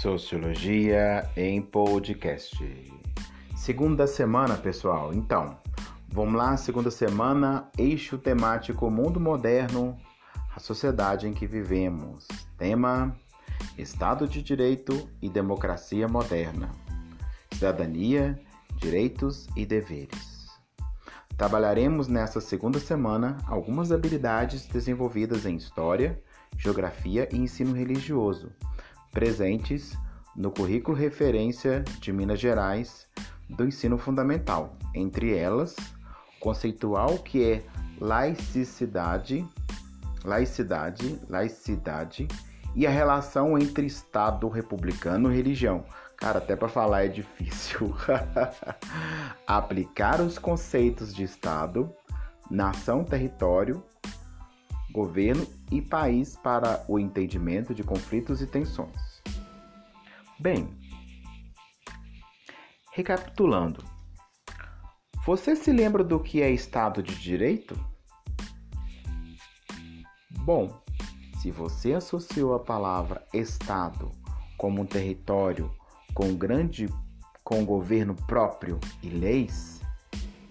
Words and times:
Sociologia 0.00 1.28
em 1.36 1.60
podcast. 1.60 2.56
Segunda 3.56 4.06
semana, 4.06 4.56
pessoal. 4.56 5.12
Então, 5.12 5.58
vamos 6.06 6.34
lá, 6.34 6.56
segunda 6.56 6.88
semana, 6.88 7.68
eixo 7.76 8.16
temático 8.16 8.88
Mundo 8.92 9.18
Moderno, 9.18 9.96
a 10.54 10.60
sociedade 10.60 11.26
em 11.26 11.34
que 11.34 11.48
vivemos. 11.48 12.28
Tema: 12.56 13.12
Estado 13.76 14.28
de 14.28 14.40
Direito 14.40 15.10
e 15.20 15.28
Democracia 15.28 16.06
Moderna. 16.06 16.70
Cidadania, 17.52 18.40
direitos 18.76 19.48
e 19.56 19.66
deveres. 19.66 20.46
Trabalharemos 21.36 22.06
nessa 22.06 22.40
segunda 22.40 22.78
semana 22.78 23.36
algumas 23.48 23.90
habilidades 23.90 24.64
desenvolvidas 24.68 25.44
em 25.44 25.56
História, 25.56 26.22
Geografia 26.56 27.28
e 27.32 27.36
Ensino 27.36 27.72
Religioso 27.74 28.52
presentes 29.10 29.96
no 30.36 30.50
currículo 30.50 30.96
referência 30.96 31.84
de 32.00 32.12
Minas 32.12 32.38
Gerais 32.38 33.06
do 33.48 33.64
ensino 33.64 33.98
fundamental, 33.98 34.76
entre 34.94 35.36
elas, 35.36 35.74
conceitual 36.38 37.18
que 37.18 37.44
é 37.44 37.64
laicidade, 38.00 39.46
laicidade, 40.24 41.20
laicidade 41.28 42.28
e 42.74 42.86
a 42.86 42.90
relação 42.90 43.58
entre 43.58 43.86
Estado 43.86 44.48
republicano 44.48 45.32
e 45.32 45.36
religião. 45.36 45.84
Cara, 46.16 46.38
até 46.38 46.56
para 46.56 46.68
falar 46.68 47.04
é 47.04 47.08
difícil. 47.08 47.94
Aplicar 49.46 50.20
os 50.20 50.38
conceitos 50.38 51.14
de 51.14 51.22
Estado, 51.22 51.92
nação, 52.50 53.04
território, 53.04 53.82
governo 54.98 55.46
e 55.70 55.80
país 55.80 56.34
para 56.34 56.84
o 56.88 56.98
entendimento 56.98 57.72
de 57.72 57.84
conflitos 57.84 58.42
e 58.42 58.48
tensões. 58.48 59.22
Bem, 60.40 60.76
recapitulando, 62.92 63.84
você 65.24 65.54
se 65.54 65.70
lembra 65.70 66.02
do 66.02 66.18
que 66.18 66.42
é 66.42 66.50
Estado 66.50 67.00
de 67.00 67.14
Direito? 67.14 67.78
Bom, 70.30 70.82
se 71.40 71.52
você 71.52 71.92
associou 71.92 72.54
a 72.54 72.58
palavra 72.58 73.24
Estado 73.32 74.10
como 74.56 74.82
um 74.82 74.86
território 74.86 75.70
com 76.12 76.34
grande 76.34 76.88
com 77.44 77.64
governo 77.64 78.16
próprio 78.26 78.80
e 79.00 79.08
leis, 79.08 79.80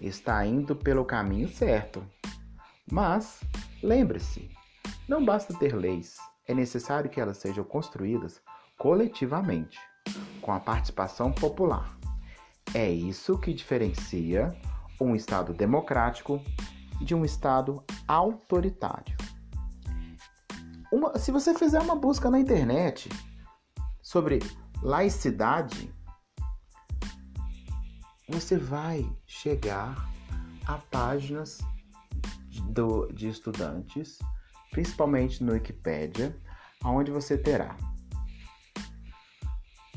está 0.00 0.44
indo 0.46 0.74
pelo 0.74 1.04
caminho 1.04 1.48
certo. 1.48 2.02
Mas 2.90 3.40
lembre-se, 3.82 4.50
não 5.08 5.24
basta 5.24 5.52
ter 5.58 5.74
leis, 5.74 6.16
é 6.46 6.54
necessário 6.54 7.10
que 7.10 7.20
elas 7.20 7.38
sejam 7.38 7.64
construídas 7.64 8.40
coletivamente, 8.78 9.78
com 10.40 10.52
a 10.52 10.60
participação 10.60 11.30
popular. 11.32 11.98
É 12.74 12.90
isso 12.90 13.38
que 13.38 13.52
diferencia 13.52 14.56
um 15.00 15.14
Estado 15.14 15.52
democrático 15.52 16.42
de 17.00 17.14
um 17.14 17.24
Estado 17.24 17.82
autoritário. 18.06 19.16
Uma, 20.90 21.18
se 21.18 21.30
você 21.30 21.54
fizer 21.54 21.80
uma 21.80 21.94
busca 21.94 22.30
na 22.30 22.40
internet 22.40 23.10
sobre 24.00 24.38
laicidade, 24.82 25.94
você 28.28 28.56
vai 28.56 29.08
chegar 29.26 30.08
a 30.66 30.78
páginas 30.78 31.58
do, 32.78 33.12
de 33.12 33.28
estudantes, 33.28 34.20
principalmente 34.70 35.42
no 35.42 35.52
Wikipedia, 35.52 36.36
onde 36.84 37.10
você 37.10 37.36
terá 37.36 37.76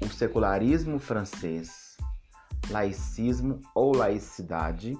o 0.00 0.08
secularismo 0.08 0.98
francês, 0.98 1.96
laicismo 2.68 3.60
ou 3.74 3.96
laicidade, 3.96 4.98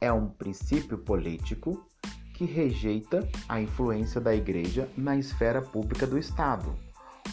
é 0.00 0.12
um 0.12 0.28
princípio 0.28 0.98
político 0.98 1.86
que 2.34 2.44
rejeita 2.44 3.26
a 3.48 3.60
influência 3.60 4.20
da 4.20 4.34
Igreja 4.34 4.90
na 4.96 5.16
esfera 5.16 5.62
pública 5.62 6.08
do 6.08 6.18
Estado, 6.18 6.74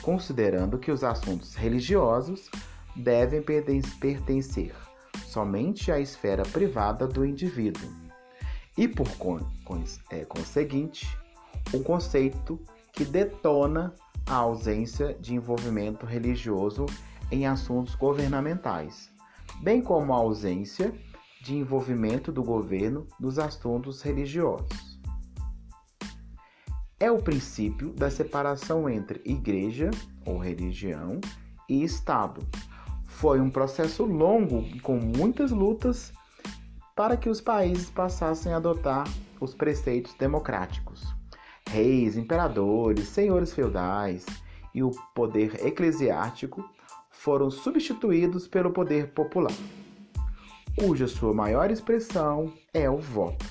considerando 0.03 0.77
que 0.77 0.91
os 0.91 1.03
assuntos 1.03 1.55
religiosos 1.55 2.47
devem 2.95 3.41
pertencer 3.41 4.75
somente 5.25 5.91
à 5.91 5.99
esfera 5.99 6.43
privada 6.43 7.07
do 7.07 7.25
indivíduo. 7.25 7.98
E 8.79 8.87
por 8.87 9.09
é, 10.09 10.23
conseguinte, 10.23 11.05
um 11.73 11.83
conceito 11.83 12.57
que 12.93 13.03
detona 13.03 13.93
a 14.25 14.35
ausência 14.35 15.13
de 15.19 15.35
envolvimento 15.35 16.05
religioso 16.05 16.85
em 17.29 17.45
assuntos 17.45 17.93
governamentais, 17.95 19.11
bem 19.61 19.81
como 19.81 20.13
a 20.13 20.15
ausência 20.15 20.93
de 21.43 21.57
envolvimento 21.57 22.31
do 22.31 22.41
governo 22.41 23.05
nos 23.19 23.37
assuntos 23.37 24.01
religiosos. 24.01 24.97
É 26.97 27.11
o 27.11 27.21
princípio 27.21 27.91
da 27.91 28.09
separação 28.09 28.89
entre 28.89 29.21
igreja 29.25 29.91
ou 30.25 30.37
religião 30.37 31.19
e 31.67 31.83
Estado. 31.83 32.47
Foi 33.03 33.41
um 33.41 33.49
processo 33.49 34.05
longo 34.05 34.63
com 34.79 34.97
muitas 34.97 35.51
lutas 35.51 36.13
para 36.99 37.15
que 37.15 37.29
os 37.29 37.39
países 37.39 37.89
passassem 37.89 38.51
a 38.51 38.57
adotar 38.57 39.07
os 39.39 39.55
preceitos 39.55 40.13
democráticos 40.15 41.01
reis, 41.69 42.17
imperadores, 42.17 43.07
senhores 43.07 43.53
feudais 43.53 44.25
e 44.75 44.83
o 44.83 44.91
poder 45.15 45.65
eclesiástico 45.65 46.61
foram 47.09 47.49
substituídos 47.49 48.49
pelo 48.49 48.71
poder 48.71 49.13
popular, 49.13 49.53
cuja 50.77 51.07
sua 51.07 51.33
maior 51.33 51.71
expressão 51.71 52.51
é 52.73 52.89
o 52.89 52.97
voto. 52.97 53.45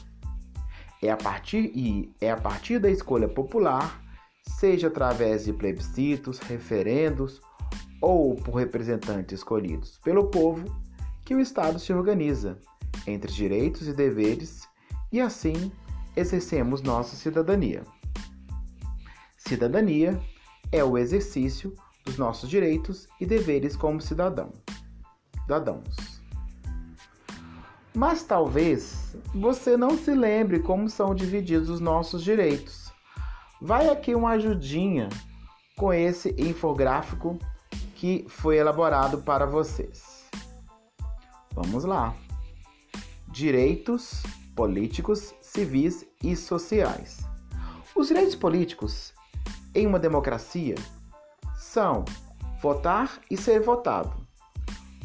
É 1.03 1.11
a 1.11 1.17
partir 1.17 1.73
e 1.75 2.15
é 2.21 2.31
a 2.31 2.37
partir 2.37 2.79
da 2.79 2.91
escolha 2.91 3.29
popular, 3.29 3.99
seja 4.61 4.89
através 4.89 5.47
de 5.47 5.55
plebiscitos, 5.55 6.39
referendos 6.39 7.41
ou 8.03 8.35
por 8.35 8.57
representantes 8.57 9.39
escolhidos 9.39 9.99
pelo 10.05 10.27
povo, 10.27 10.67
que 11.29 11.35
o 11.35 11.41
Estado 11.41 11.79
se 11.79 11.93
organiza 11.93 12.59
entre 13.07 13.31
direitos 13.31 13.87
e 13.87 13.93
deveres 13.93 14.67
e 15.13 15.21
assim 15.21 15.71
exercemos 16.17 16.81
nossa 16.81 17.17
cidadania. 17.17 17.83
Cidadania 19.37 20.19
é 20.73 20.83
o 20.83 20.97
exercício 20.97 21.75
dos 22.03 22.17
nossos 22.17 22.49
direitos 22.49 23.07
e 23.21 23.27
deveres 23.27 23.77
como 23.77 24.01
cidadão. 24.01 24.51
cidadãos. 25.43 26.23
Mas 27.95 28.23
talvez 28.23 29.15
você 29.35 29.77
não 29.77 29.99
se 29.99 30.15
lembre 30.15 30.61
como 30.61 30.89
são 30.89 31.15
divididos 31.15 31.69
os 31.69 31.79
nossos 31.79 32.25
direitos. 32.25 32.91
Vai 33.61 33.91
aqui 33.91 34.15
uma 34.15 34.31
ajudinha 34.31 35.11
com 35.77 35.93
esse 35.93 36.35
infográfico 36.39 37.39
que 37.97 38.25
foi 38.31 38.57
elaborado 38.57 39.19
para 39.19 39.45
vocês. 39.45 40.18
Vamos 41.61 41.83
lá. 41.83 42.15
Direitos 43.33 44.23
políticos, 44.55 45.35
civis 45.41 46.07
e 46.23 46.37
sociais. 46.37 47.27
Os 47.97 48.07
direitos 48.07 48.37
políticos 48.37 49.13
em 49.75 49.85
uma 49.85 49.99
democracia 49.99 50.77
são 51.57 52.05
votar 52.63 53.21
e 53.29 53.37
ser 53.37 53.61
votado. 53.61 54.25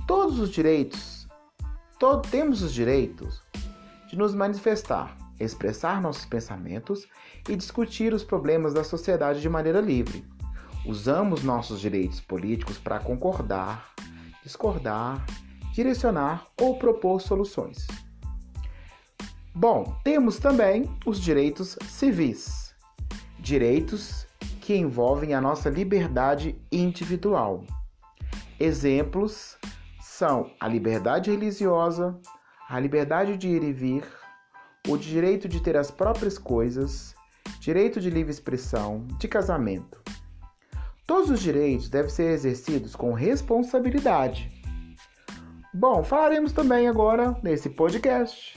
Todos 0.05 0.37
os 0.37 0.51
direitos, 0.51 1.27
todos 1.97 2.29
temos 2.29 2.61
os 2.61 2.71
direitos 2.71 3.41
de 4.07 4.15
nos 4.15 4.35
manifestar, 4.35 5.17
expressar 5.39 5.99
nossos 6.03 6.25
pensamentos 6.25 7.07
e 7.49 7.55
discutir 7.55 8.13
os 8.13 8.23
problemas 8.23 8.75
da 8.75 8.83
sociedade 8.83 9.41
de 9.41 9.49
maneira 9.49 9.81
livre. 9.81 10.23
Usamos 10.85 11.41
nossos 11.41 11.81
direitos 11.81 12.21
políticos 12.21 12.77
para 12.77 12.99
concordar, 12.99 13.91
discordar, 14.43 15.25
direcionar 15.73 16.45
ou 16.61 16.77
propor 16.77 17.19
soluções. 17.19 17.85
Bom, 19.53 19.95
temos 20.03 20.37
também 20.37 20.89
os 21.05 21.19
direitos 21.19 21.77
civis. 21.87 22.73
Direitos 23.39 24.25
que 24.61 24.75
envolvem 24.75 25.33
a 25.33 25.41
nossa 25.41 25.69
liberdade 25.69 26.55
individual. 26.71 27.65
Exemplos 28.59 29.57
são 29.99 30.51
a 30.59 30.67
liberdade 30.67 31.31
religiosa, 31.31 32.17
a 32.69 32.79
liberdade 32.79 33.35
de 33.35 33.49
ir 33.49 33.63
e 33.63 33.73
vir, 33.73 34.05
o 34.87 34.95
direito 34.95 35.49
de 35.49 35.59
ter 35.59 35.75
as 35.75 35.91
próprias 35.91 36.37
coisas, 36.37 37.13
direito 37.59 37.99
de 37.99 38.09
livre 38.09 38.31
expressão, 38.31 39.05
de 39.19 39.27
casamento. 39.27 40.01
Todos 41.05 41.29
os 41.29 41.41
direitos 41.41 41.89
devem 41.89 42.09
ser 42.09 42.31
exercidos 42.31 42.95
com 42.95 43.11
responsabilidade. 43.11 44.62
Bom, 45.75 46.03
falaremos 46.03 46.53
também 46.53 46.87
agora 46.87 47.35
nesse 47.41 47.67
podcast 47.67 48.55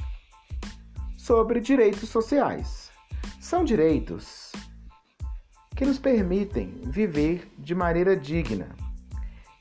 sobre 1.17 1.61
direitos 1.61 2.11
sociais. 2.11 2.93
São 3.41 3.65
direitos 3.65 4.53
que 5.75 5.87
nos 5.87 5.99
permitem 5.99 6.79
viver 6.85 7.51
de 7.59 7.75
maneira 7.75 8.15
digna 8.15 8.69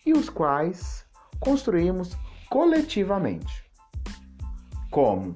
e 0.05 0.11
os 0.11 0.29
quais 0.29 1.05
construímos 1.39 2.17
coletivamente, 2.49 3.63
como 4.91 5.33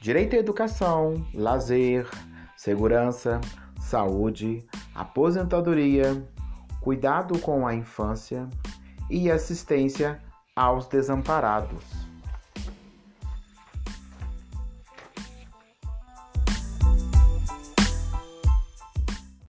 direito 0.00 0.34
à 0.34 0.40
educação, 0.40 1.24
lazer, 1.32 2.04
segurança, 2.56 3.40
saúde, 3.80 4.66
aposentadoria, 4.92 6.20
cuidado 6.80 7.38
com 7.38 7.64
a 7.64 7.72
infância 7.72 8.48
e 9.08 9.30
assistência 9.30 10.20
aos 10.60 10.86
desamparados. 10.86 11.99